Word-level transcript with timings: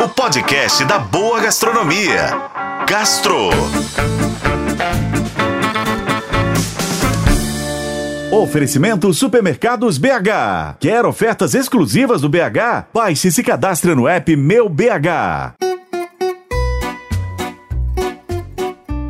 o 0.00 0.08
podcast 0.08 0.84
da 0.84 0.96
boa 0.96 1.40
gastronomia. 1.40 2.30
Gastro. 2.88 3.50
Oferecimento 8.30 9.12
Supermercados 9.12 9.98
BH. 9.98 10.76
Quer 10.78 11.04
ofertas 11.04 11.52
exclusivas 11.54 12.20
do 12.20 12.28
BH? 12.28 12.86
Baixe 12.94 13.28
e 13.28 13.32
se 13.32 13.42
cadastre 13.42 13.92
no 13.96 14.06
app 14.06 14.36
Meu 14.36 14.68
BH. 14.68 15.56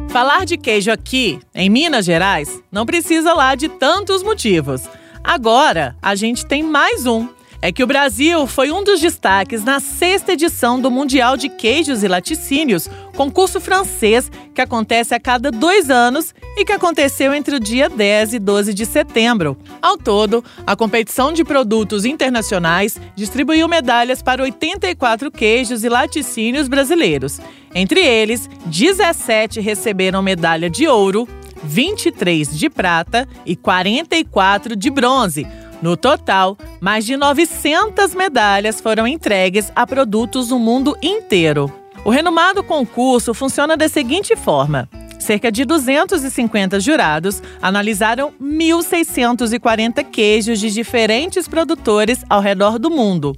Falar 0.09 0.47
de 0.47 0.57
queijo 0.57 0.91
aqui, 0.91 1.39
em 1.55 1.69
Minas 1.69 2.07
Gerais, 2.07 2.63
não 2.73 2.87
precisa 2.87 3.35
lá 3.35 3.55
de 3.55 3.69
tantos 3.69 4.23
motivos. 4.23 4.83
Agora, 5.23 5.97
a 6.01 6.15
gente 6.15 6.47
tem 6.47 6.63
mais 6.63 7.05
um 7.05 7.29
é 7.61 7.73
que 7.73 7.83
o 7.83 7.87
Brasil 7.87 8.47
foi 8.47 8.71
um 8.71 8.85
dos 8.85 9.01
destaques 9.01 9.65
na 9.65 9.81
sexta 9.81 10.33
edição 10.33 10.81
do 10.81 10.91
Mundial 10.91 11.37
de 11.37 11.49
Queijos 11.49 12.05
e 12.05 12.09
Laticínios, 12.09 12.89
concurso 13.17 13.61
francês 13.61 14.31
que 14.55 14.61
acontece 14.61 15.13
a 15.13 15.19
cada 15.19 15.51
dois 15.51 15.91
anos 15.91 16.33
e 16.57 16.65
que 16.65 16.73
aconteceu 16.73 17.35
entre 17.35 17.57
o 17.57 17.61
dia 17.61 17.89
10 17.89 18.35
e 18.35 18.39
12 18.39 18.73
de 18.73 18.87
setembro. 18.87 19.57
Ao 19.83 19.99
todo, 19.99 20.45
a 20.65 20.77
competição 20.77 21.33
de 21.33 21.43
produtos 21.43 22.05
internacionais 22.05 22.97
distribuiu 23.17 23.67
medalhas 23.67 24.23
para 24.23 24.43
84 24.43 25.31
queijos 25.31 25.83
e 25.83 25.89
laticínios 25.89 26.69
brasileiros. 26.69 27.41
Entre 27.75 28.01
eles, 28.01 28.49
17 28.67 29.61
receberam 29.61 30.23
medalha 30.23 30.71
de 30.71 30.87
ouro, 30.87 31.29
23 31.65 32.57
de 32.57 32.71
prata 32.71 33.27
e 33.45 33.57
44 33.57 34.77
de 34.77 34.91
bronze 34.91 35.45
no 35.81 35.97
total, 35.97 36.57
mais 36.81 37.05
de 37.05 37.17
900 37.17 38.15
medalhas 38.15 38.81
foram 38.81 39.07
entregues 39.07 39.73
a 39.75 39.87
produtos 39.87 40.51
no 40.51 40.59
mundo 40.59 40.97
inteiro. 41.03 41.73
O 42.05 42.11
renomado 42.11 42.63
concurso 42.63 43.35
funciona 43.35 43.77
da 43.77 43.89
seguinte 43.89 44.35
forma: 44.37 44.89
cerca 45.19 45.51
de 45.51 45.65
250 45.65 46.81
jurados 46.81 47.43
analisaram 47.61 48.33
1.640 48.41 50.05
queijos 50.05 50.61
de 50.61 50.71
diferentes 50.71 51.47
produtores 51.47 52.25
ao 52.29 52.41
redor 52.41 52.79
do 52.79 52.91
mundo. 52.91 53.37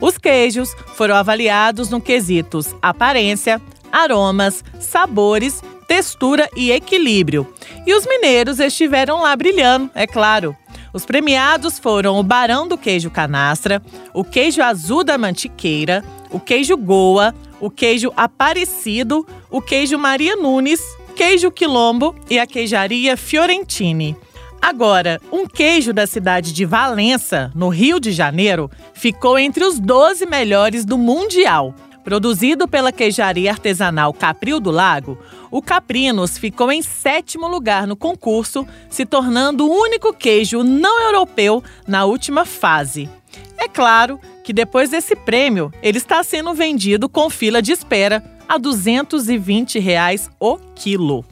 Os 0.00 0.18
queijos 0.18 0.74
foram 0.94 1.16
avaliados 1.16 1.90
no 1.90 2.00
quesitos 2.00 2.74
aparência, 2.80 3.60
aromas, 3.90 4.64
sabores, 4.78 5.62
textura 5.86 6.48
e 6.56 6.70
equilíbrio. 6.70 7.46
E 7.86 7.94
os 7.94 8.06
mineiros 8.06 8.60
estiveram 8.60 9.20
lá 9.20 9.34
brilhando, 9.36 9.90
é 9.94 10.06
claro. 10.06 10.56
Os 10.92 11.06
premiados 11.06 11.78
foram 11.78 12.18
o 12.18 12.22
Barão 12.22 12.68
do 12.68 12.76
Queijo 12.76 13.10
Canastra, 13.10 13.82
o 14.12 14.22
Queijo 14.22 14.62
Azul 14.62 15.02
da 15.02 15.16
Mantiqueira, 15.16 16.04
o 16.30 16.38
Queijo 16.38 16.76
Goa, 16.76 17.34
o 17.60 17.70
Queijo 17.70 18.12
Aparecido, 18.16 19.26
o 19.50 19.62
Queijo 19.62 19.98
Maria 19.98 20.36
Nunes, 20.36 20.80
Queijo 21.16 21.50
Quilombo 21.50 22.14
e 22.28 22.38
a 22.38 22.46
Queijaria 22.46 23.16
Fiorentini. 23.16 24.16
Agora, 24.60 25.20
um 25.32 25.44
queijo 25.44 25.92
da 25.92 26.06
cidade 26.06 26.52
de 26.52 26.64
Valença, 26.64 27.50
no 27.52 27.68
Rio 27.68 27.98
de 27.98 28.12
Janeiro, 28.12 28.70
ficou 28.94 29.36
entre 29.36 29.64
os 29.64 29.80
12 29.80 30.24
melhores 30.24 30.84
do 30.84 30.96
Mundial. 30.96 31.74
Produzido 32.04 32.66
pela 32.66 32.90
queijaria 32.90 33.50
artesanal 33.50 34.12
Capril 34.12 34.58
do 34.58 34.70
Lago, 34.70 35.16
o 35.50 35.62
Caprinos 35.62 36.36
ficou 36.36 36.72
em 36.72 36.82
sétimo 36.82 37.46
lugar 37.46 37.86
no 37.86 37.96
concurso, 37.96 38.66
se 38.90 39.06
tornando 39.06 39.66
o 39.66 39.72
único 39.72 40.12
queijo 40.12 40.64
não 40.64 41.00
europeu 41.02 41.62
na 41.86 42.04
última 42.04 42.44
fase. 42.44 43.08
É 43.56 43.68
claro 43.68 44.18
que 44.42 44.52
depois 44.52 44.90
desse 44.90 45.14
prêmio, 45.14 45.72
ele 45.82 45.98
está 45.98 46.22
sendo 46.24 46.52
vendido 46.52 47.08
com 47.08 47.30
fila 47.30 47.62
de 47.62 47.70
espera 47.70 48.22
a 48.48 48.58
220 48.58 49.78
reais 49.78 50.28
o 50.40 50.58
quilo. 50.74 51.24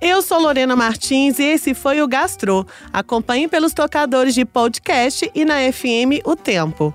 Eu 0.00 0.22
sou 0.22 0.40
Lorena 0.40 0.76
Martins 0.76 1.38
e 1.38 1.44
esse 1.44 1.74
foi 1.74 2.00
o 2.00 2.08
Gastro. 2.08 2.66
Acompanhe 2.92 3.48
pelos 3.48 3.74
tocadores 3.74 4.34
de 4.34 4.44
podcast 4.44 5.30
e 5.34 5.44
na 5.44 5.56
FM 5.72 6.24
O 6.24 6.34
Tempo. 6.36 6.94